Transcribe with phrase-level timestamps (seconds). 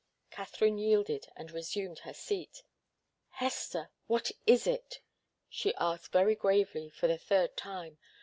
[0.31, 2.63] Katharine yielded, and resumed her seat.
[3.33, 4.99] "Hester, what is it?"
[5.47, 7.99] she asked very gravely for the third time.